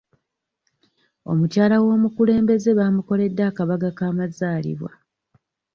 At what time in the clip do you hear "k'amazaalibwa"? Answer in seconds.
3.97-4.91